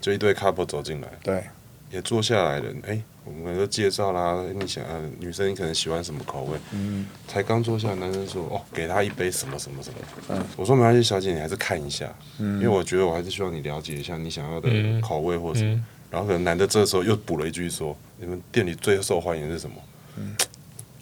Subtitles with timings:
[0.00, 1.44] 就一对 couple 走进来，对，
[1.90, 6.58] 也坐下来了，哎、我们可能就介绍啦，你想呃女生你可能喜欢什么口味？
[6.72, 9.96] 嗯，才刚坐下，男生说哦，给他一杯什么什么什么。
[10.30, 15.74] 嗯我说没关系，小姐，你还是看一下，嗯因为我觉得我还是希望你了解一下你想要的嗯口味或什么。
[15.74, 19.76] 嗯然后可能男的这时候又补了一句说：“你们店里最受欢迎的是什么？”
[20.18, 20.34] 嗯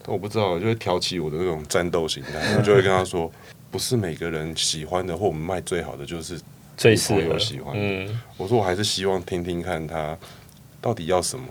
[0.03, 3.33] 但我不知道，就会挑起我的那种战斗心态，我就会跟他说
[3.73, 6.39] ：“不是每个人喜欢的或我们卖最好的就是
[6.79, 7.75] 最适合女朋友喜欢。
[7.77, 10.17] 嗯，我说：“我还是希望听听看他
[10.81, 11.45] 到底要什么。”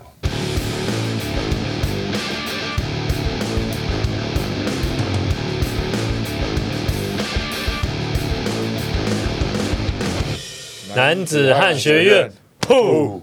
[10.96, 12.32] 男子汉学院，
[12.62, 13.20] 噗！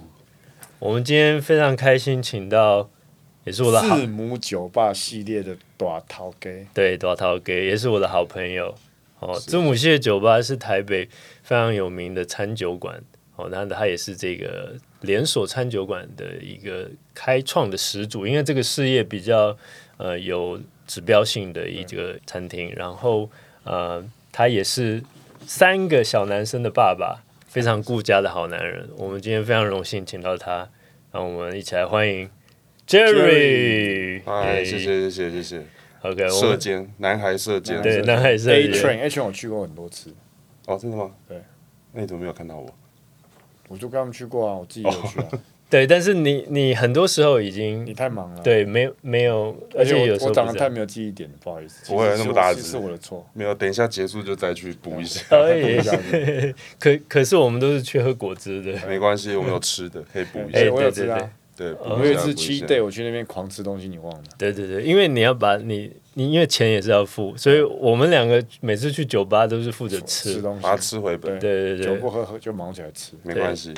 [0.77, 2.87] 我们今天非常开心，请到
[3.43, 8.75] 也是我的好字母酒吧系列的大头哥，对多涛哥，也是我的好朋友。
[9.19, 11.07] 哦，字母系的酒吧是台北
[11.41, 13.01] 非常有名的餐酒馆。
[13.37, 19.57] 哦，那他也是这个连锁餐酒馆的一个开创的始祖，因为这个事业比较
[19.97, 22.71] 呃有指标性的一个餐厅。
[22.77, 23.29] 然后
[23.65, 25.03] 呃，他也是
[25.45, 28.87] 三个小男生的爸爸，非常顾家的好男人。
[28.95, 30.69] 我们今天非常荣幸请到他，
[31.11, 32.29] 让我们一起来欢迎
[32.87, 34.21] Jerry。
[34.25, 35.74] 哎，耶谢谢谢谢谢谢。
[36.11, 37.81] OK，射箭，男孩射箭。
[37.81, 40.13] 对，那还是 A Train A Train 我去过很多次，
[40.67, 41.11] 哦，真的吗？
[41.27, 41.41] 对。
[41.93, 42.67] 那你怎么没有看到我？
[43.67, 45.27] 我就跟他们去过啊，我自己有去啊。
[45.67, 51.83] 对，但是你你很多时候已经你太忙了，，对没没有，而而且且有时候我我长得太没有记忆点了，不好意思。
[51.91, 53.25] 不会那么大其实是我的错。
[53.33, 55.21] 没有，等一下结束就再去补一下。
[55.31, 55.99] 哎补一下
[56.79, 60.71] 可可是我们都是去喝果汁的，没关系，我们有吃的，可以补一哎下。
[60.71, 64.23] 我有对对知道，对，补我有一次下补下七 day 我去那边狂吃东西，你忘了？
[64.37, 70.33] 对对对，因为你要把你你因为钱也是要付，所以我们两个每次去酒吧都是负责吃。
[70.33, 73.13] 吃东西把它，吃回本，对对对酒不，喝喝就忙起来吃。
[73.23, 73.73] 没关系。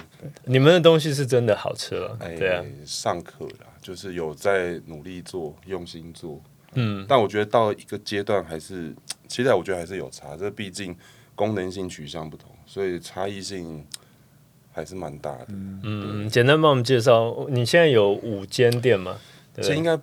[0.45, 6.41] 你们的东西是真的好吃了，哎对啊，，上课啦，就是有在努力做，用心做。
[6.73, 8.93] 嗯，但我觉得到一个阶段还是，
[9.27, 10.35] 期待我觉得还是有差。
[10.35, 10.95] 这毕竟
[11.33, 13.85] 功能性取向不同，所以差异性
[14.77, 15.47] 还是蛮大的。
[15.49, 19.17] 嗯，简单帮我们介绍，你现在有五间店吗？
[19.55, 19.99] 对这应该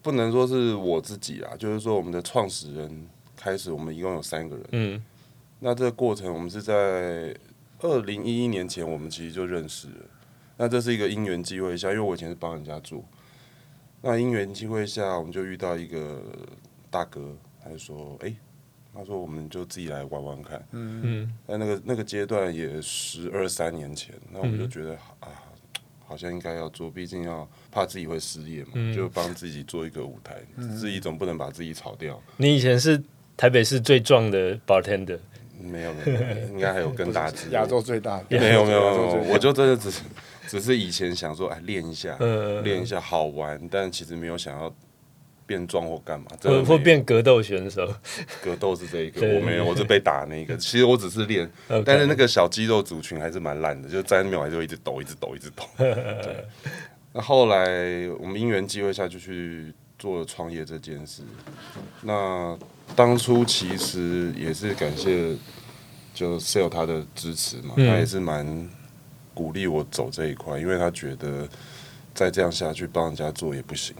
[0.00, 4.64] 不能说是我自己啊，就是说我们的创始人开始，我们一共有三个人。
[4.72, 5.04] 嗯
[5.60, 7.36] 那这个过程，我们是在
[7.80, 10.06] 二零一一年前，我们其实就认识了。
[10.56, 13.04] 那这是一个因缘机会下，因为我以前是帮人家做，
[14.00, 16.22] 那因缘机会下，我们就遇到一个
[16.90, 18.34] 大哥，他就说：“哎、
[18.94, 21.00] 他说我们就自己来玩玩看。”嗯。
[21.02, 21.34] 嗯。
[21.48, 25.28] 在那个那个阶段也十二三年前，那我们就嗯觉得、啊，
[26.06, 28.94] 好像应该要做，毕竟要怕自己会失业嘛，嗯。
[28.94, 30.36] 就帮自己做一个舞台，
[30.76, 32.20] 自己总不能把自己炒掉。
[32.36, 33.02] 你以前是
[33.36, 35.18] 台北市最壮的 bartender，
[35.60, 37.50] 没有没有，没有应该还有更大 只。
[37.50, 38.18] 亚洲最大。
[38.18, 40.02] 的，没有没有没有，我就真的只是
[40.46, 44.72] 只是以前想说，哎，练一下，嗯，练一下好玩，但其实没有想要
[45.46, 47.86] 变壮或干嘛，真的或或变格斗选手，
[48.42, 50.56] 格斗是这一个，我没有，我是被打那一个。
[50.58, 51.50] 其实我只是练
[51.84, 55.64] 但是那个小肌肉族群还是蛮烂的，就在那边我还是会一直抖，一直抖，一直抖。
[55.76, 56.44] 对。
[57.12, 57.66] 那后来
[58.18, 61.22] 我们因缘机会下就去做了创业这件事。
[62.02, 62.58] 那
[62.96, 65.36] 当初其实也是感谢
[66.12, 68.68] 就 Sale 他的支持嘛，嗯他也是蛮
[69.32, 71.48] 鼓励我走这一块，因为他觉得
[72.14, 73.94] 再这样下去帮人家做也不行，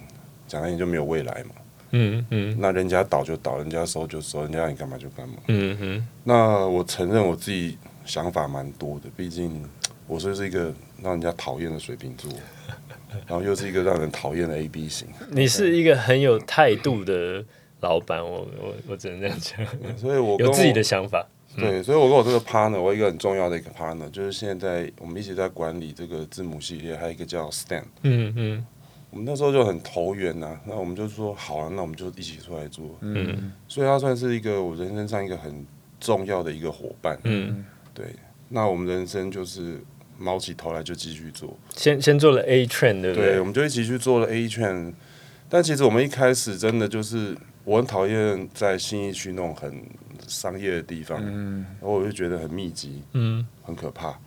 [0.54, 1.50] 讲难听就没有未来嘛。
[1.96, 5.34] 嗯嗯那人家倒就倒，人家收就收，人家让你干嘛就干嘛。
[5.48, 9.64] 嗯哼，那我承认我自己想法蛮多的，毕竟
[10.06, 10.72] 我就是一个
[11.02, 12.30] 让人家讨厌的水瓶座，
[13.26, 17.44] 然后又是一个让人讨厌的 A B 型，你是一个很有态度的
[17.80, 19.64] 老板，我我我只能这样讲，
[19.96, 21.24] 所以我我有自己的想法。
[21.56, 27.84] 对，所以我跟我这个 partner，我有一个很重要的一个 partner，就是现在我们一起在管理这个字母系列，还有一个叫 Stan。
[28.02, 28.66] 嗯嗯
[29.14, 32.98] 我们那时候就很投缘呐、那我们就说好啊，那我们就一起出来做。
[33.00, 35.64] 嗯所以他算是一个我人生上一个很
[36.00, 37.16] 重要的一个伙伴。
[37.22, 37.64] 嗯，
[37.94, 38.06] 对，
[38.48, 39.80] 那我们人生就是
[40.18, 41.56] 猫起头来就继续做。
[41.76, 43.44] 先先做了 A train，对不对，对我？
[43.44, 44.92] 们就一起去做了 A 券，
[45.48, 49.80] 但其实我们一开始真的就是我很讨厌在新一区那种很
[50.26, 54.18] 商业的地方，嗯，然后我就觉得很密集，嗯很可怕。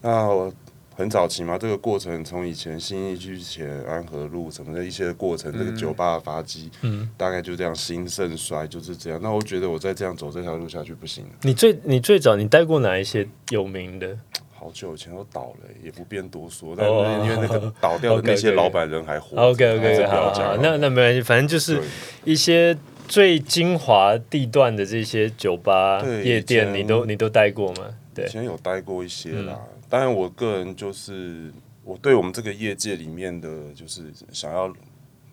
[0.00, 0.52] 那我
[0.98, 9.20] 很早期嘛，这个过程从以前新义区前安和路什么的一些过程，这个酒吧的发迹，嗯，大概就这样兴盛衰就是这样。
[9.22, 14.18] 那我觉得我再这样走这条路下去不行了，你最你最早你待过哪一些有名的？
[14.52, 16.74] 好久以前都倒了，也不便多说。
[16.76, 16.84] 但
[17.24, 21.80] 因为那个倒掉的 那些老板人还活着 OK 还 OK，那那没关系，反正就是
[22.24, 27.86] 一些最精华地段的这些酒吧夜店，你都你都待过吗？
[28.12, 29.56] 对以，前有待过一些啦，
[29.88, 31.52] 当然我个人就是
[31.82, 34.72] 我对我们这个业界里面的，就是想要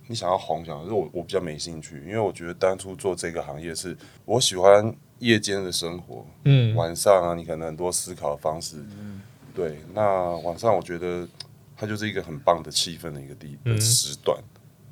[0.08, 6.76] 你想要红，想要是我我比较没兴趣，因为我觉得当初做这个行业是我喜欢夜间的生活，嗯。
[6.76, 9.22] 晚上啊，你可能很多思考的方式，嗯。
[9.54, 11.28] 对，那晚上我觉得
[11.76, 14.38] 它就是一个很棒的气氛的一个地的时段。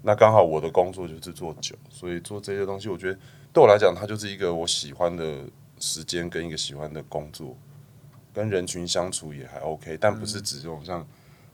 [0.01, 3.19] 那刚好我的工作就是做酒，所以做这些东西，我觉得
[3.54, 5.39] 对我来讲，它就是一个我喜欢的
[5.80, 7.56] 时间跟一个喜欢的工作，
[8.33, 11.06] 跟人群相处也还 OK，但不是指这种像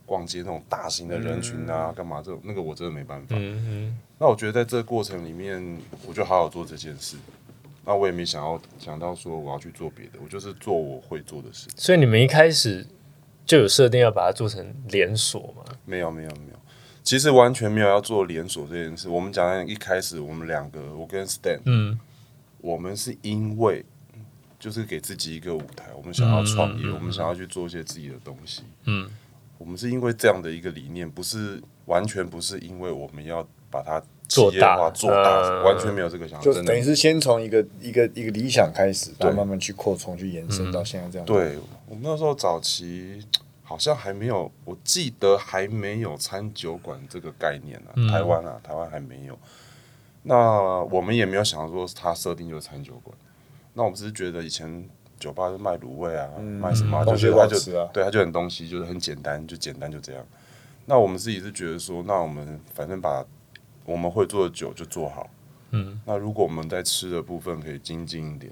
[0.05, 3.35] 逛街那种大型的人群啊，干嘛这种那个我真的没办法。
[3.37, 7.17] 嗯嗯那我觉得在这个过程里面，我就好好做这件事。
[7.85, 11.67] 那我也没想要想到说我要去做别的，我就是做我会做的事。
[11.75, 12.85] 所以你们一开始
[13.45, 15.63] 就有设定要把它做成连锁吗？
[15.85, 16.59] 没有没有没有，
[17.03, 19.09] 其实完全没有要做连锁这件事。
[19.09, 21.99] 我们讲的一开始，我们两个，我跟 Stan，嗯
[22.61, 23.83] 我们是因为
[24.59, 28.63] 就是给自己一个舞台，我们想要创业，嗯嗯嗯我们想要去做一些自己的东西。
[28.85, 29.09] 嗯
[29.57, 36.45] 我们是因为这样的一个理念，不是完全不是因为我们要把它做大做大，嗯完全没有这个想法。
[36.45, 41.57] 就等于是先从一个一个一个理想开始，然后对慢慢去扩充、去延伸到现在这样。，对
[41.87, 43.21] 我们那时候早期
[43.61, 49.37] 好像还没有，我记得还没有餐酒馆这个概念啊，台湾啊，台湾还没有。
[50.23, 53.17] 那我们也没有想说它设定就是餐酒馆，
[53.79, 60.25] 那我们只是觉得以前酒吧是卖卤味啊，卖什么啊、东西就觉得它就好吃啊对，它就很东西，就是很简单，就简单就这样。
[60.85, 63.25] 那我们自己是觉得说，那我们反正把
[63.85, 65.29] 我们会做的酒就做好。
[65.71, 68.51] 嗯，那如果我们在吃的部分可以精进一点，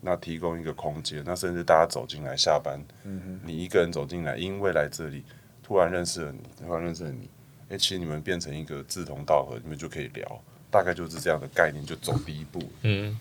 [0.00, 5.22] 那提供一个空间，那甚至大家走进来下班，嗯你一个人走进来，因为来这里
[5.62, 7.30] 突然认识了你，突然认识了你，
[7.68, 10.42] 哎、其实你们变成一个志同道合，你们就可以聊，
[10.72, 12.58] 大概就是这样的概念，就走第一步。
[12.82, 13.16] 嗯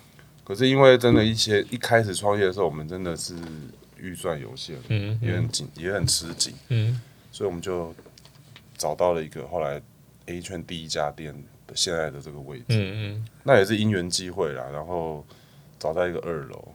[0.49, 3.35] 可是因为真的，一些一开始创业的时候，我们真的是
[3.99, 6.99] 预算有限，嗯也很紧，也很吃紧，嗯
[7.31, 7.93] 所以我们就
[8.75, 9.79] 找到了一个后来
[10.25, 11.31] A 圈第一家店
[11.67, 12.65] 的现在的这个位置。
[12.69, 15.23] 嗯嗯，那也是因缘际会啦，然后
[15.77, 16.69] 找到一个二楼，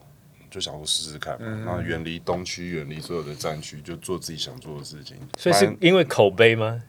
[0.48, 1.48] 就想说试试看嘛。
[1.48, 5.16] 嗯那远离东区，远离所有的战区，就做自己想做的事情。
[5.36, 6.80] 所以是因为口碑吗？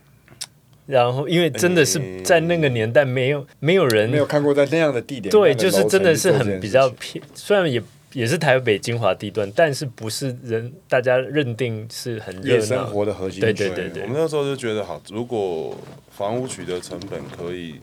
[0.85, 7.81] 然后因为真的是在那个年代没有没有人没有看过在那样的地点，对，就是真的是很比较偏，虽然也
[8.13, 12.85] 也是台北精华地段，但是不是人大家认定是很热夜生闹。
[12.85, 15.77] 活的核心对区对对我们那时候就觉得好，如果
[16.11, 17.75] 房屋取得成本可以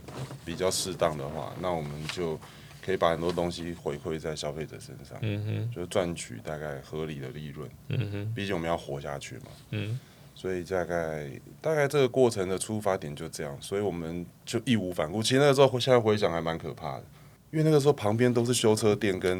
[0.44, 2.38] 比较适当的话，那我们就
[2.84, 7.68] 可以把很多东西回馈在消费者身上，嗯哼，就赚取大概合理的利润。
[7.90, 9.42] 嗯哼，毕竟我们要活下去嘛。
[9.70, 10.00] 嗯，
[10.34, 11.30] 所以大概
[11.60, 15.22] 大概这个过程的出发点就这样，所以我们就义无反顾。
[15.22, 17.04] 其实那个时候现在回想还蛮可怕的，
[17.50, 19.38] 因为那个时候旁边都是修车店跟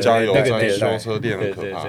[0.00, 1.88] 加油站、修车店很可怕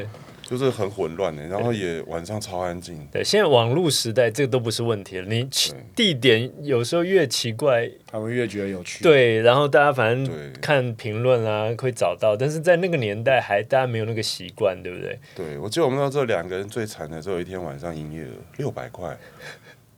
[0.51, 3.07] 就是很混乱的，然后也晚上超安静。
[3.09, 5.25] 对，现在网络时代这个都不是问题了。
[5.25, 5.47] 你
[5.95, 15.17] 地点有时候越奇怪，他们越觉得有趣。，对，然后大家反正对看评论啊会找到，但是在那个年代还大家没有那个习惯，对不对？
[15.33, 19.17] 对，我记得我们那时候两个人最惨的时候，一天晚上营业额六百块，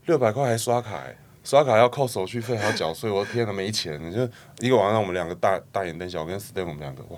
[0.06, 4.00] 六百块还刷卡、欸，刷卡要扣手续费，还要缴税，我的天哪，没钱！
[4.08, 4.22] 你就
[4.60, 7.18] 一个晚上，我们两个大大眼瞪小，我跟 Stan 我们两个哇，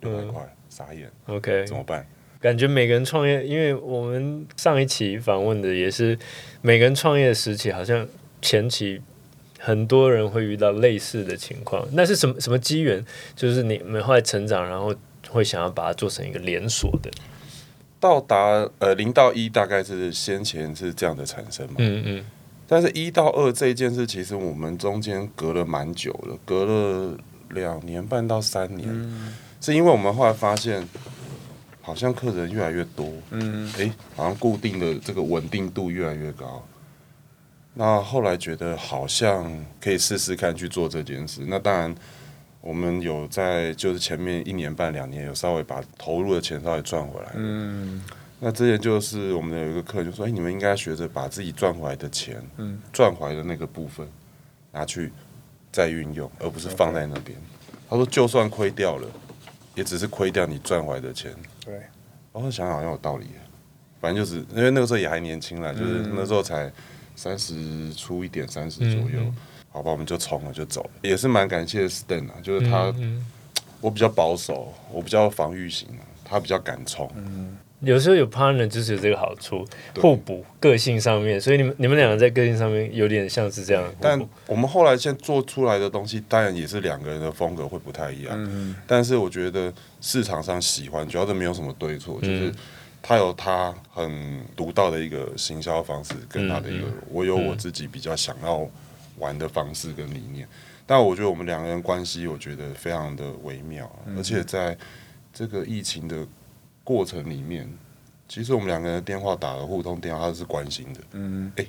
[0.00, 2.06] 六百块，傻眼，，OK，怎么办？
[2.42, 6.18] 感觉每个人创业，因为我们上一期访问的也是
[6.60, 8.06] 每个人创业时期，好像
[8.42, 9.00] 前期
[9.60, 11.86] 很多人会遇到类似的情况。
[11.92, 13.02] 那是什么什么机缘？
[13.36, 14.92] 就是你们后来成长，然后
[15.30, 17.08] 会想要把它做成一个连锁的。
[18.00, 22.24] 到达呃零到一大概是先前是这样的产生嘛，嗯嗯
[22.66, 27.16] 但是一到二这一件事，其实我们中间隔了蛮久了，隔了
[27.50, 28.88] 两年半到三年，
[29.60, 30.88] 是因为我们后来发现，
[31.82, 36.64] 好像客人越来越多，嗯，诶，好像固定的这个稳定度越来越高。
[37.74, 41.40] 那后来觉得好像可以试试看去做这件事。
[41.46, 41.94] 那当然，
[42.60, 47.32] 我们有在就是前面一年半两年有稍微把投入的钱稍微赚回来。
[47.34, 48.02] 嗯，
[48.38, 54.06] 那之前就是我们有一个客人就说：“哎、你们应该学着把自己赚回来的钱，嗯赚回来的那个部分
[54.70, 55.10] 拿去
[55.72, 57.36] 再运用，而不是放在那边。
[57.88, 59.08] 他说：“就算亏掉了，
[59.74, 61.74] 也只是亏掉你赚回来的钱。”对，
[62.32, 63.26] 然后想想好像有道理，
[64.00, 66.70] 反正就是因为那个时候也还年轻啦，就是那时候才
[67.14, 69.20] 三十出一点，三十左右。
[69.20, 69.36] 嗯。
[69.74, 72.94] 好吧，我们就冲了，就走了，也是蛮感谢 Stan 啊，就是他，
[73.80, 77.10] 我比较保守，我比较防御型啊，他比较敢冲，
[77.84, 83.84] 有时候有 partner 就是有这个好处，互补个性上面，所以你们你们两个在个性上面有点像是这样。
[84.00, 88.32] 但我们后来现在做出来的东西，当然也是两个人的风格会不太一样。
[88.36, 92.52] 嗯，但是我觉得市场上喜欢，主要是没有什么对错，就是
[93.02, 98.64] 他有他很独到的一个行销方式，跟他的一个，我有我自己比较想要
[99.18, 100.46] 玩的方式跟理念。
[100.86, 104.76] 但我觉得我们两个人关系，我觉得非常的微妙，而且在
[105.32, 106.26] 这个疫情的
[106.84, 107.68] 过程里面，
[108.28, 111.00] 其实我们两个人电话打了互通电话，他是关心的。
[111.12, 111.66] 嗯，哎，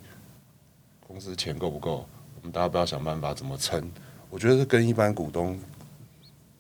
[1.08, 2.08] 公司钱够不够？
[2.36, 3.92] 我们大家不要想办法怎么撑。
[4.30, 5.60] 我觉得是跟一般股东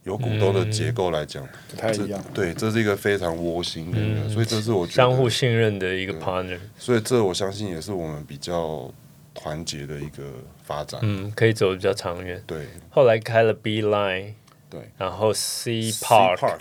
[0.03, 2.23] 有股东的结构来讲不太一样。
[2.33, 6.59] 对，这是一个非常窝心的，所以这是我相互信任的一个 partner。
[6.77, 8.93] 所以这我相信也是我们比较
[9.33, 10.23] 团结的一个
[10.63, 10.99] 发展。
[11.03, 12.41] 嗯，可以走比较长远。
[12.45, 14.33] 对，后来开了 B Line，
[14.69, 16.59] 对，然后 C Park，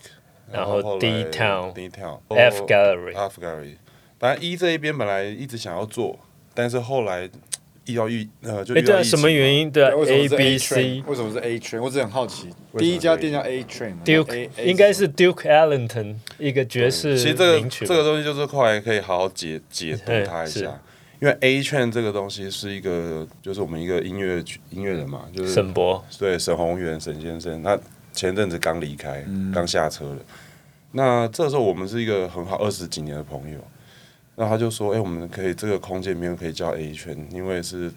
[0.53, 3.77] 然后 D Town，D Town，F Gallery，F Gallery。
[4.19, 6.19] 反正一这一边本来一直想要做，
[6.55, 7.31] 但是后来。
[7.87, 11.03] 遇到遇呃，就遇到啊，什么原因对 A B C？
[11.05, 11.83] 为什么是 A Train？
[11.83, 17.19] 我只很好奇，第一家店叫 A Train，Duke 应该是 Duke Ellington 一个爵士。
[17.19, 20.81] 其实这个这个东西就是后来可以好好解解读它一下，
[21.21, 24.41] 因为 A Train 这个东西是一个，就是我们一个音乐
[24.71, 27.77] 音乐人嘛，就是沈博，对，沈宏源沈先生，他
[28.13, 30.19] 前阵子刚离开，刚下车了。
[30.93, 33.59] 那这时候我们是一个很好二十几年的朋友。
[34.35, 37.93] 那他就说：“哎，我们可以这个空间里面可以叫 A 圈，因为是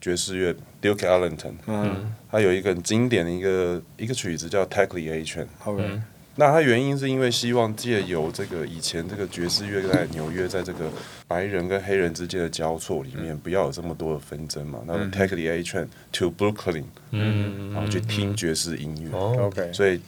[0.00, 5.46] 爵士乐 Duke Ellington，嗯，他有一个很经典的一个一个曲子叫 Techly A 圈。
[5.64, 6.00] OK，
[6.38, 10.90] 那它原因是因为希望借由这个以前这个爵士乐在纽约在这个
[11.26, 14.78] 白人跟黑人之间的交错里面，不要有这么多的纷争嘛。
[14.86, 19.18] 那么 take the A train to Brooklyn，嗯，然后去听爵士音乐。
[19.18, 20.00] OK，所以。”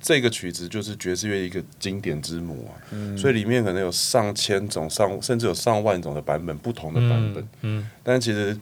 [0.00, 2.72] 这个曲子就是爵士乐一个经典之母啊，
[3.16, 7.48] 所以里面可能有上千种、上甚至有上万种的版本，不同的版本。
[7.62, 8.56] 嗯，但其实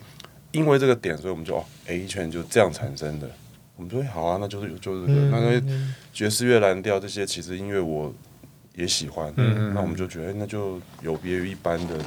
[0.50, 3.30] 因为这个点，所以我们就哦，A 圈就这样产生的。
[3.76, 5.62] 我们说好啊，那就是就是那个
[6.12, 8.12] 爵士乐蓝调这些，其实音乐我
[8.74, 9.32] 也喜欢。
[9.36, 11.98] 嗯那我们就觉得那就有别于一般的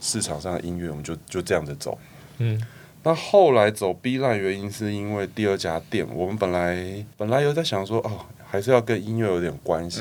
[0.00, 1.98] 市场上的音乐，我们就就这样子走。
[2.38, 2.60] 嗯。
[3.02, 8.26] 那后来走 B 站原因是因为第二家店，我们本来本来有在想说哦。
[8.46, 10.00] 还是要跟音乐有点关系。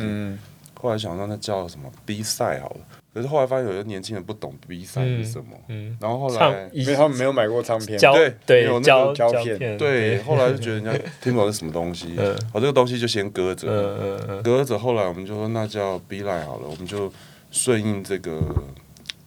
[0.83, 2.81] 后来想到那叫什么 B 赛好了，
[3.13, 5.57] 可是后来发现有些年轻人不懂 B 赛是什么。
[5.69, 10.21] 嗯，然后后来因为他们没有买过唱片，对对，有那个胶片，对。
[10.23, 10.91] 后来就觉得人家
[11.23, 12.17] 听不懂是什么东西，
[12.51, 13.69] 好，这个东西就先搁着。
[13.69, 14.77] 嗯嗯嗯，搁着。
[14.77, 17.09] 后来我们就说那叫 B Live 好了，我们就
[17.49, 18.41] 顺应这个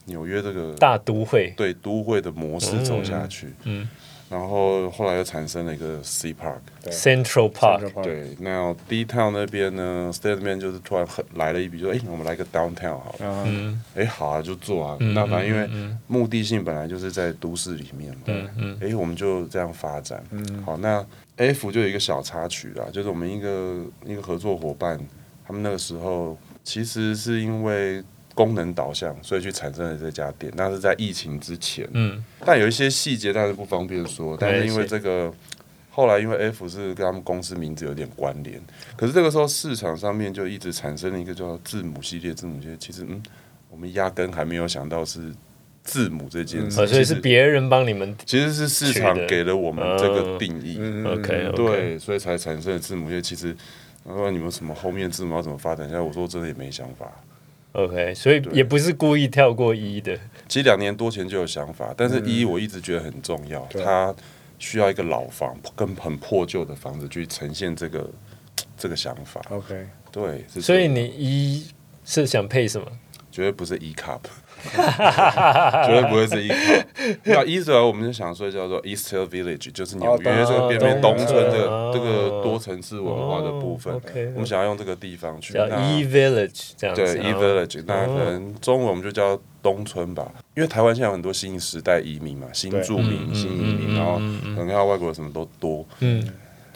[0.05, 3.51] 纽约这个大都会，对都会的模式走下去。
[3.63, 3.89] 嗯。
[4.29, 15.69] 然后后来又产生了一个 C Park，Central Park，对，那 D Town 那边呢，State 那边就是突然很来了一笔，就哎，我们来个 Downtown 好了，嗯，哎好啊，就做啊，那反正因为
[16.07, 21.05] 目的性本来就是在都市里面嘛，嗯嗯，哎，我们就这样发展，嗯，好，那
[21.37, 24.99] F 就有一个小插曲啦，就是我们一个一个合作伙伴，
[25.45, 28.03] 他们那个时候其实是因为。
[28.37, 30.53] 功能导向，所以去产生了这家店。
[30.55, 34.37] 那是在疫情之前，嗯，但有一些细节，但是不方便说。
[34.39, 35.33] 但是因为这个，
[35.89, 38.61] 后来因为 F 是跟他们公司名字有点关联，
[38.95, 42.31] 可是这个时候市场上面就一直产生了一个叫字母系列。
[42.31, 43.23] 字母系列其实，嗯，
[43.71, 45.33] 我们压根还没有想到是
[45.83, 50.77] 字母这件事，所以是别人帮你们，其实是市场给了我们这个定义。
[51.07, 53.09] OK，对，所以才产生了字母。
[53.09, 53.55] 因为其实，
[54.05, 55.87] 然后你们什么后面字母要怎么发展？
[55.87, 57.11] 现在我说真的也没想法。
[57.73, 60.17] OK，所以也不是故意跳过一的。
[60.47, 64.15] 其实两年多前就有想法，但是一我一直觉得很重要，它
[64.57, 68.09] 需要一个老房跟很破旧的房子去呈现这个
[68.77, 69.41] 这个想法。
[69.49, 71.67] OK，对，所以你一
[72.03, 72.87] 是想配什么？
[73.31, 74.21] 绝对不是 E cup。
[75.85, 76.55] 绝对不会是一个。
[77.23, 83.93] 那伊斯兰我们就想说叫做 East Village，就是纽约这个边边东村这个这个多层次文化的部分。
[84.33, 85.53] 我们想要用这个地方去。
[85.53, 87.03] 叫 E Village 这样子。
[87.03, 90.31] 对 E Village，那可能中文我们就叫东村吧。
[90.55, 94.15] 因为台湾现在有很多新时代移民嘛，新住民、新移民，然后
[94.55, 95.85] 可能要外国人什么都多。
[95.99, 96.27] 嗯。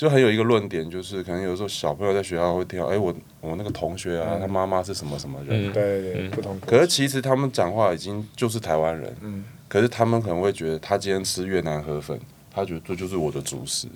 [0.01, 5.71] 就很有一个论点，就是可能有时候小朋友在学校会听到，哎，我我那个同学啊，他妈妈是什么什么人？
[5.71, 6.59] 对对，不同。
[6.61, 9.45] 可是其实他们讲话已经就是台湾人，嗯。
[9.67, 13.87] 可是他们可能会觉得，他今天吃越南河粉，他觉得这就是我的主食，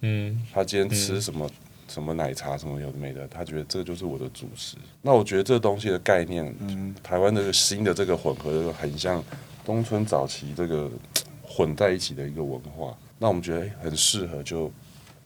[0.00, 0.42] 嗯。
[0.54, 1.46] 他今天吃什么
[1.86, 4.78] 什么奶茶什么有的没的，他觉得这就是我的主食。
[5.02, 9.22] 那我觉得这东西的概念，嗯，台湾这个新的这个混合，很像
[9.66, 10.90] 东村早期这个
[11.42, 12.96] 混在一起的一个文化。
[13.18, 14.72] 那我们觉得很适合就。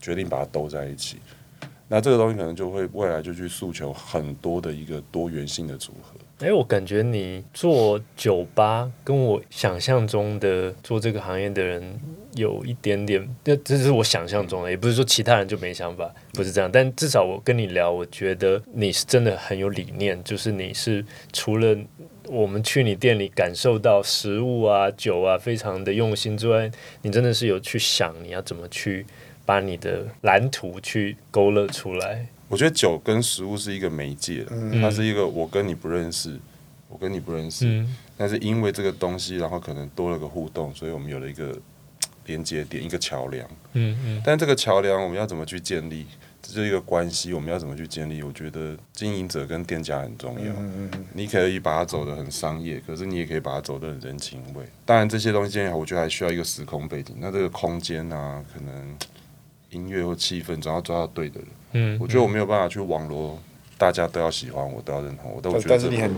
[0.00, 1.18] 决定把它兜在一起，
[1.88, 6.18] 那这个东西可能就会未来就去诉求很多的一个多元性的组合。
[6.40, 11.98] 哎，我感觉你做酒吧跟我想象中的做这个行业的人
[12.34, 16.70] 有一点点，这这是我想象中的，也不是说其他人就没想法，不是这样。
[16.70, 21.74] 但至少我跟你聊，我觉得你是真的很有理念，就是你是除了
[22.28, 29.06] 我们去你店里感受到食物啊、酒啊非常的用心之外，你真的是有去想你要怎么去
[29.46, 32.26] 把你的蓝图去勾勒出来。
[32.48, 36.38] 我觉得酒跟食物是一个媒介了，它是一个我跟你不认识，
[36.88, 41.56] 我跟你不认识，嗯但是因为这个东西，然后可能多了个互动，所以我们有了一个
[42.26, 43.48] 连接点，一个桥梁。
[43.72, 46.06] 嗯嗯但这个桥梁我们要怎么去建立？
[46.40, 48.22] 这是一个关系，我们要怎么去建立？
[48.22, 50.52] 我觉得经营者跟店家很重要。
[50.52, 54.64] 嗯嗯你可以把它走得很商业，可是你也可以把它走得很人情味。
[54.84, 57.16] 当然这些东西建立好，我觉得还需要一个时空背景。
[57.18, 58.96] 那这个空间啊，可能
[59.76, 61.48] 音乐或气氛，总要抓到对的人。
[61.72, 63.38] 嗯，我觉得我没有办法去网罗
[63.78, 66.10] 大家都要喜欢我，都要认同我，但我觉得这但是你很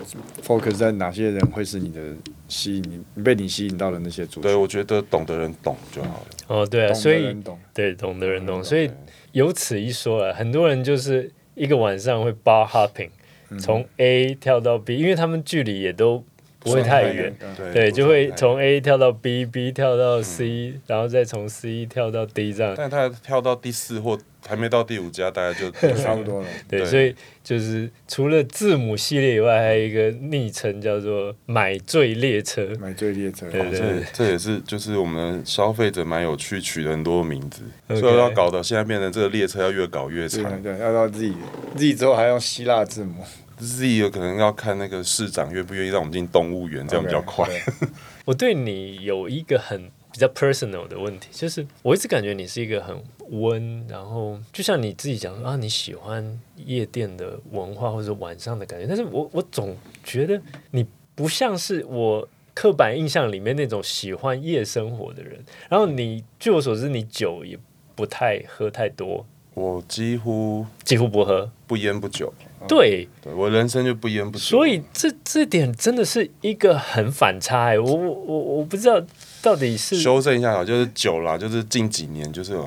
[0.43, 2.00] focus 在哪些人会是你的
[2.47, 2.83] 吸引
[3.17, 6.27] 你，被你吸引到的那些族对，我觉得懂的人懂就好了。
[6.47, 7.59] 哦对啊，所以懂。
[7.75, 8.97] 对懂的人懂，所以对
[9.33, 13.11] 有此一说啊，很多人就是一个晚上会 bar hopping，
[13.59, 16.25] 从 A 跳到 B，因为他们距离也都
[16.69, 17.35] 不会太远，
[17.73, 22.75] 对就会从 A 跳到 B，B 跳到 C，、然后再从 C 跳到 D 这样。
[22.77, 26.47] 但他跳到第四或还没到第五家，大家 就差不多了。
[26.69, 32.69] 对，所以就是除了字母系列以外，还有一个昵称叫做“买醉列车。
[32.79, 37.63] 买醉列车，对对这这也是就是我们消费者蛮有趣，取了很多名字。
[37.89, 40.45] 所以要搞到现在变成这个列车要越搞越长。
[40.63, 43.25] 对对，要到 Z，Z 之后还用希腊字母，
[43.59, 47.45] Z 有可能要看那个市长愿不愿意让我们进动物园，这样比较快。
[47.45, 47.88] OK，对”。
[48.25, 52.97] 我对你有一个很比较 personal 的问题，就是我一直感觉你是一个很
[53.31, 62.29] 温，然后就像你自己讲啊，你喜欢夜店的文化或者晚上的感觉，但是我我总觉得你不像是我。
[62.55, 65.38] 刻板印象里面那种喜欢夜生活的人，
[65.69, 67.57] 然后你据我所知，你酒也
[67.95, 69.25] 不太喝太多，
[69.55, 71.49] 我几乎几乎不喝。
[71.69, 72.35] 不烟不酒，
[72.67, 74.45] 对，对我人生就不烟不酒。
[74.45, 79.00] 所以这这点真的是一个很反差哎，我我我我不知道
[79.43, 82.59] 到底是修正一下好，就是酒啦，就是近几年就是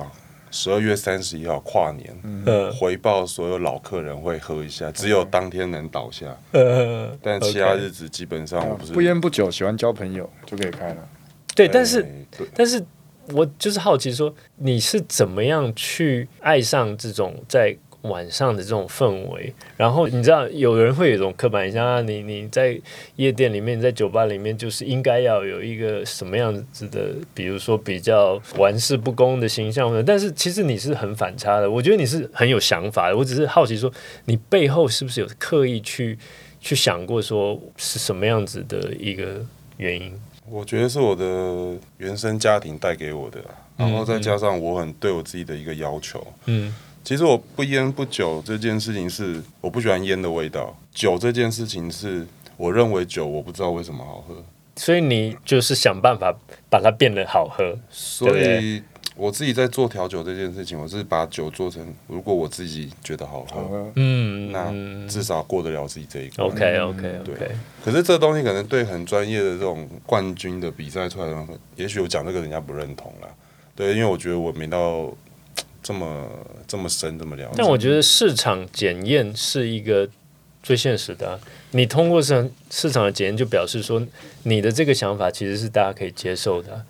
[0.50, 11.08] 十二月三十一号跨年，嗯回报所有老客人会喝一下，只有当天能倒下，呃，但其他日子基本上我不是不烟不酒，喜欢交朋友就可以开了。
[11.54, 12.06] 对，但是
[12.54, 12.84] 但是
[13.32, 19.52] 我就是好奇说，你是怎么样去爱上这种在晚上的这种氛围？
[19.76, 22.78] 然后你知道，有人会有一种刻板印象啊，你你在
[23.16, 30.04] 夜店里面，你在酒吧里面，就是应该要有一个什么样子的，比如说比较玩世不恭的形象。
[30.04, 33.16] 但是其实你是很反差的，我觉得你是很有想法的。
[33.16, 33.92] 我只是好奇说，
[34.24, 36.18] 你背后是不是有刻意去
[36.60, 39.44] 去想过，说是什么样子的一个
[39.76, 40.12] 原因？
[40.50, 43.38] 我觉得是我的原生家庭带给我的
[43.76, 46.26] 啊，然后再加上我很对我自己的一个要求。
[46.46, 54.44] 嗯其实我不烟不酒这件事情是我不喜欢烟的味道，酒这件事情是我认为酒我不知道为什么好喝，
[54.76, 56.34] 所以你就是想办法
[56.70, 57.76] 把它变得好喝。
[57.90, 58.82] 所以
[59.16, 66.48] 我自己在做调酒这件事情，我是把酒做成如果我自己觉得好喝，嗯，那至少过得了自己这一关。
[66.48, 67.50] OK OK OK
[67.84, 73.28] 可是这东西可能对很专业的这种冠军的比赛出来的人，也许我讲这个人家不认同啦。
[73.74, 75.12] 对，因为我觉得我没到
[75.82, 76.26] 这么
[76.72, 77.54] 这么深这么了解。
[77.58, 80.08] 但我觉得市场检验是一个
[80.62, 81.38] 最现实的啊、
[81.72, 84.02] 你通过市场市场的检验，就表示说
[84.44, 86.82] 你的这个想法其实是大家可以接受的啊。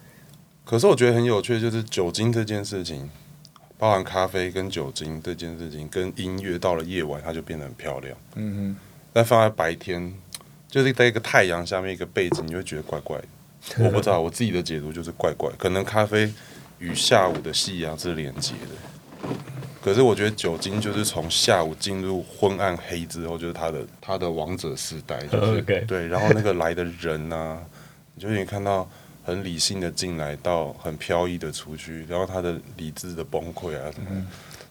[0.65, 3.11] 可是我觉得很有趣，就是酒精这件事情，
[3.77, 8.17] 包含咖啡跟酒精这件事情，跟音乐到了夜晚它就变得很漂亮。
[8.37, 8.77] 嗯
[9.13, 10.15] 但放在白天，
[10.71, 13.25] 就是在一个太阳下面一个背景，你会觉得怪怪的。
[13.85, 16.33] 我不知道，我自己的解读就是怪怪，可能咖啡
[16.79, 19.29] 与下午的夕阳是连接的。
[19.83, 27.61] 可是我觉得酒精就是从下午进入昏暗黑之后，就是他的他的王者时代，就是 OK 对，然后那个来的人呢、
[28.15, 28.89] 你就你看到
[29.25, 34.23] 很理性的进来，到很飘逸的出去，然后他的理智的崩溃啊什么的，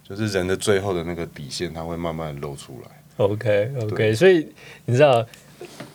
[0.07, 2.91] 就是人的最后的那个底线，他会慢慢露出来。
[3.17, 4.47] OK OK，所以
[4.85, 5.27] 你知道，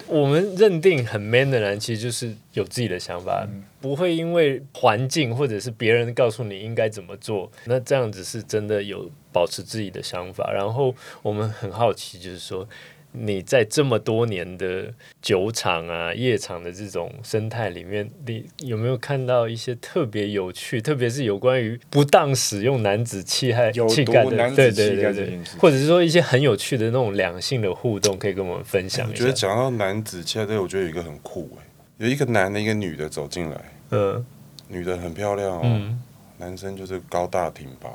[0.08, 3.46] 我们认定很 man 的人，其实就是有自己的想法，
[3.80, 10.52] 不会因为环境或者是别人告诉你应该怎么做，那这样子是真的有保持自己的想法。
[10.52, 12.68] 然后我们很好奇，就是说
[13.12, 14.92] 你在这么多年的
[15.22, 25.40] 酒厂啊、夜场的这种生态里面，你有没有看到一些特别有趣，特别是有关于不当使用男子气概、有气概的，对对对对。
[25.58, 29.12] 或者是说一些很有趣的那种两性的互动，可以跟我们分享一下。
[29.12, 29.32] 我觉得。
[29.32, 31.64] 讲到男子气概这个，我觉得有一个很酷哎、
[31.98, 34.24] 有一个男的，一个女的走进来，嗯。
[34.68, 36.02] 女的很漂亮哦，嗯。
[36.38, 37.88] 男生就是高大挺拔。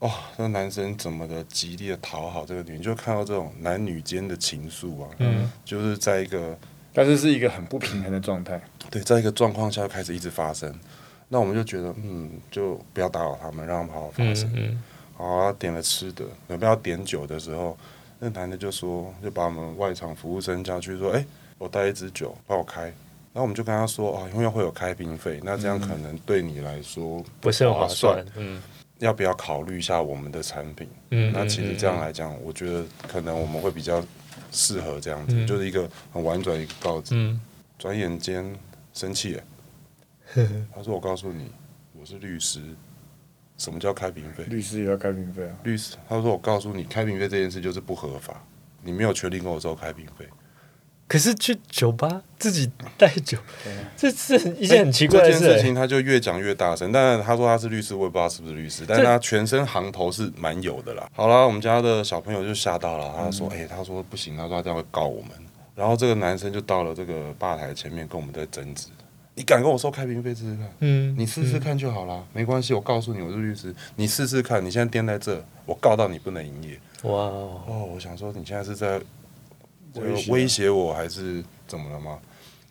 [0.00, 6.56] 哦，那男生怎么的极力的讨好这个女，人就看到这种男女间的情愫啊，嗯就是在一个
[6.92, 8.60] 但是是一个很不平衡的状态。
[8.90, 10.72] 对，在一个状况下开始一直发生，
[11.28, 14.52] 那我们就觉得，嗯，就不要打扰他们，让他们好好发嗯生。
[14.54, 14.82] 嗯
[15.16, 17.76] 好、啊，点了吃的，准备要点酒的时候，
[18.20, 21.26] 那男的就说，就把我们外场服务生叫去说，哎、
[21.58, 22.82] 我带一支酒，帮我开。
[22.82, 28.62] 然后我们就跟他说，哦，因为会有开瓶费，那这样可能对你来说不是很划算，嗯
[28.98, 30.88] 要不要考虑一下我们的产品？
[31.10, 34.04] 嗯，那其实这样来，来讲，我觉得可能我们会比较
[34.50, 37.14] 适合这样子，嗯就是一个很婉转的一个告知。
[37.14, 37.40] 嗯
[37.78, 38.44] 转眼间
[38.92, 39.42] 生气了，
[40.74, 41.52] 他说：“我告诉你，
[41.92, 42.60] 我是律师，
[43.56, 44.42] 什么叫开瓶费？
[44.44, 48.42] 律师也要开瓶费啊，律师，他说我告诉你，开瓶费这件事就是不合法，
[48.82, 50.26] 你没有权利跟我收开瓶费。
[51.08, 53.38] 可是去酒吧自己带酒，
[53.96, 55.40] 这是一件很奇怪的事、欸。
[55.40, 61.08] 这件事情他就越讲越大声，但是他说他是律师，我也不知道是不是律师，但是他全身行头是蛮有的啦。
[61.14, 65.30] 好啦，我们家的小朋友就吓到了，他说：“哎、他说不行，他说他这样会告我们。”
[65.74, 68.88] 然后这个男生就到了这个吧台前面跟我们在争执
[69.34, 70.68] ：“你敢跟我收开瓶费试试看？
[70.80, 74.62] 嗯，你试试看就好啦，没关系，我告诉你我是律师，你试试看。
[74.62, 79.04] 你现在颠在这，我告到你不能营业。”哇哦，哦，我想说你现在是在这个
[79.94, 82.18] 威胁威胁我还是怎么了吗？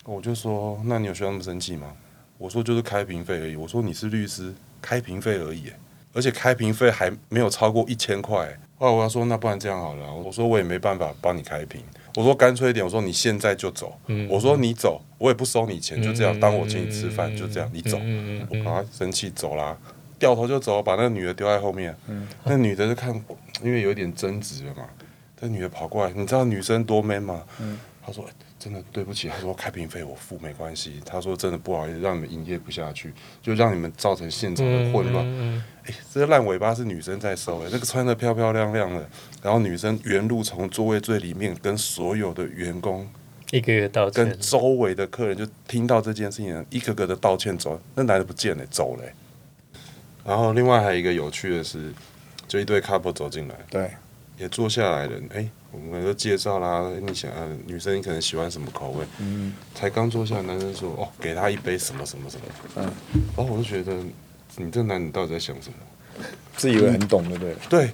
[0.05, 1.93] 我就说，那你有需要那么生气吗？
[2.37, 3.55] 我说就是开瓶费而已。
[3.55, 5.71] 我说你是律师，开瓶费而已，
[6.13, 8.57] 而且开瓶费还没有超过一千块。
[8.77, 11.81] 后来我要说，那不然这样好了，我说我也没办法帮你开瓶。
[12.15, 13.99] 我说干脆一点，我说你现在就走。
[14.07, 17.97] 嗯我说你走，我也不收你钱，就这样，嗯当我请你吃饭，就这样，你走。
[17.97, 19.75] 嗯嗯嗯我把他生气走啦，
[20.17, 21.95] 掉头就走，把那个女的丢在后面。
[22.43, 23.13] 那女的就看，
[23.63, 24.87] 因为有一点争执了嘛，
[25.39, 27.43] 这女的跑过来，你知道女生多 man 吗？
[28.05, 30.99] 她说、哎真的对不起，她说开瓶费我付没关系。
[31.05, 35.23] 她说真的不好意思，让你们营业不下去，就让你们造成现场的混乱。
[35.27, 39.07] 嗯哎、这个烂尾巴是女生在收、哎，那个穿的漂漂亮亮的，
[39.43, 43.07] 然后女生原路从座位最里面跟所有的员工
[43.51, 44.27] 一个一个道歉。
[44.27, 49.03] 跟，周围的客人就听到这件事情，一个个的道歉走，那男的不见了，走了。
[49.03, 49.13] 欸、
[50.25, 51.93] 然后另外还有一个有趣的是，
[52.47, 53.91] 就一对 couple 走进来，对，
[54.37, 59.05] 也坐下来了，哎、我们都介绍啦，你想呃女生你可能喜欢什么口味？
[59.19, 62.43] 嗯，才刚坐下，男生说哦，给他一杯什么什么什么，
[62.75, 62.83] 嗯
[63.35, 63.93] 然后我就觉得
[64.57, 65.75] 你这男的到底在想什么？
[66.55, 67.55] 自以为很懂，对不对？
[67.69, 67.89] 对。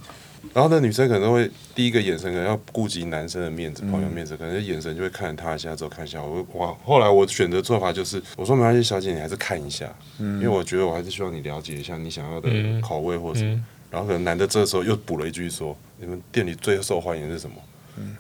[0.54, 6.46] 然后那女生可能会第一个眼神可能要顾及男生的面子、朋友面子，可能眼神就会看他一下，之后看一下我。
[6.52, 13.54] 我后来我选择做法就是，我说没关系，小姐你还是看一下，因为我觉得我还是希望你了解一下你想要的嗯口味或什么。
[13.54, 17.56] 嗯然后可能男的这时候又补了一句说：“你们店里最受欢迎的是什么？”
[17.98, 18.16] 嗯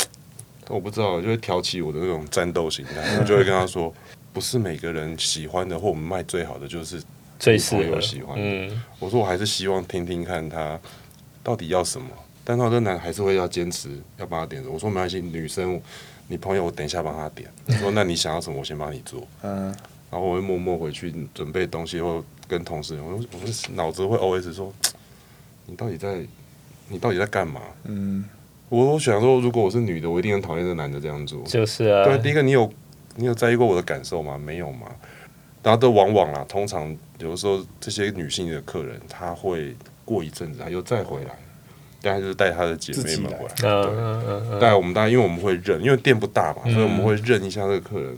[0.69, 3.91] 我不知道，就会挑起我的那种战斗心态， 我就会跟他说
[4.31, 7.01] ：“不是每个人喜欢的或我们卖最好的就是
[7.39, 10.79] 最适合喜欢的嗯我说我还是希望听听看他
[11.43, 12.07] 到底要什么，
[12.45, 14.63] 但他这男还是会要坚持要帮他点。
[14.71, 15.81] 我说没关系，女生
[16.27, 17.51] 你朋友我等一下帮他点。
[17.65, 19.27] 我说那你想要什么，我先帮你做。
[19.41, 19.65] 嗯，
[20.09, 24.71] 然后我会默默回去准备东西，或跟同事，我我的脑子会 OS 说，
[25.65, 26.21] 你到底在
[26.89, 27.61] 你到底在干嘛？
[27.85, 28.25] 嗯，
[28.69, 31.41] 我我想说，如果我是女的，我一定很讨厌这男的这样做。
[31.43, 32.71] 就是啊，对，第一个你有
[33.15, 34.37] 你有在意过我的感受吗？
[34.37, 34.87] 没有嘛。
[35.61, 39.73] 然后都往往啦，通常有的时候这些女性的客人，她会
[40.03, 41.31] 过一阵子，她又再回来，
[42.01, 46.73] 但她就是带她的姐妹们回来，嗯对，嗯嗯嗯，带我们大家因为我们会认，因为店不大嘛，嗯。
[46.73, 48.17] 所以我们会认一下这个客人，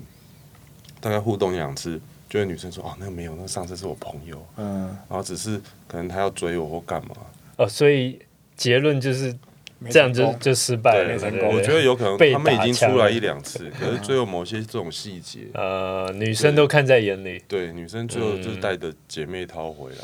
[0.99, 7.15] 大概互动一两次，就会女生说哦，那个没有，那个上次是我朋友，嗯，然后只是可能他要追我或干嘛，
[7.57, 8.19] 哦，所以
[8.55, 9.35] 结论就是
[9.89, 11.13] 这样就就失败了，
[11.51, 17.41] 我觉得有可能被他们已经出来一两次，可是最后某些这种细节，呃，女生都看在眼里。
[17.47, 19.97] 对女生最后嗯就是带着姐妹淘回来。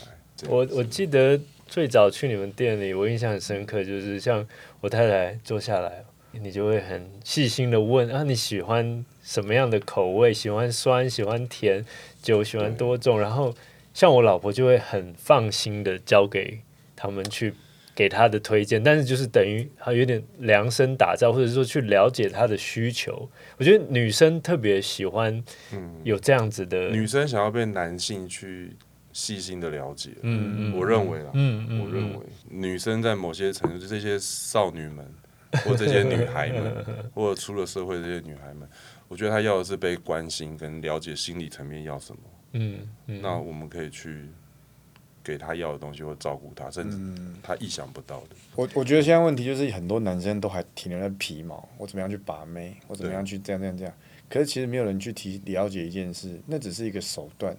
[0.49, 4.45] 我我记得最早去你们店里，我印象很深刻，就是像
[4.81, 10.33] 我太太坐下来，你就会很细心的问啊，你喜欢什么样的口味？
[10.33, 11.85] 喜欢酸，喜欢甜，
[12.21, 13.19] 酒喜欢多重？
[13.19, 13.53] 然后
[13.93, 16.59] 像我老婆就会很放心的交给
[17.01, 17.53] 他们去。
[17.93, 23.29] 给他的推荐，但是就是等于他有点量身打造，或者说去了解他的需求。
[23.57, 28.71] 我觉得女生特别喜欢嗯，有这样子的，女生想要被男性去
[29.11, 35.05] 细心的了解，嗯嗯，我认为啦，嗯嗯，我认为女生在某些程度，就这些少女们，
[35.65, 38.67] 或这些女孩们， 或者出了社会这些女孩们，
[39.09, 42.21] 我觉得她要的是被关心跟了解心理层面要什么。
[42.53, 44.29] 嗯嗯，那我们可以去
[45.23, 46.97] 给他要的东西，或照顾他，甚至
[47.43, 48.35] 他，意想不到的。
[48.55, 53.93] 我我觉得现在问题就是很多男生都还停留在皮毛，我怎么样去把妹，我怎么样去这样这样这样。
[54.29, 57.55] 可是其实没有人去提了解一件事，那只是一个手段。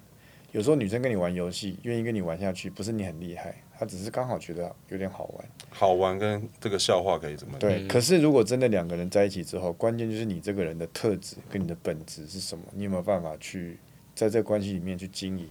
[0.53, 5.49] 有时候女生跟你玩游戏，愿意跟你玩下去，不是你很厉害，她只是刚好觉得有点好玩。
[5.71, 7.59] 好玩跟这个笑话可以怎么？
[7.59, 13.79] 对，嗯可是如果真的两个人在一起之后，关键就是你这个人的特质跟你的本质是什么，你有没有办法去
[14.15, 15.49] 在这个关系里面去经营，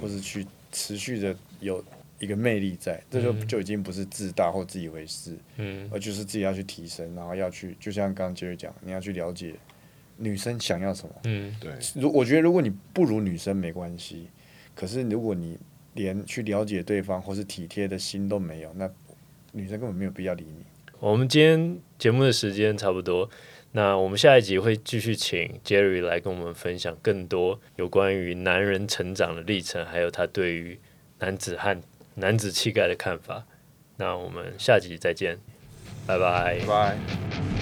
[0.00, 1.84] 或是去持续的有
[2.18, 9.54] 一个魅力在，这就嗯就已经不是自大或自以为是，嗯而就是自己要去提升，然后要去，就像刚刚杰瑞讲，你要去了解
[10.16, 11.14] 女生想要什么。
[11.24, 14.28] 嗯对，如我觉得如果你不如女生没关系，
[14.74, 15.58] 可是如果你
[15.94, 18.90] 连去了解对方或是体贴的心都没有，那
[19.52, 20.64] 女生根本没有必要理你。
[20.98, 23.28] 我们今天节目的时间差不多，
[23.72, 30.80] 那我们下一集会继续请 Jerry 来跟我们分享更多有关于男人成长的历程，还有他对于
[31.20, 31.80] 男子汉、
[32.16, 33.44] 男子气概的看法。
[33.96, 35.38] 那我们下集再见，
[36.06, 37.59] 拜拜拜拜。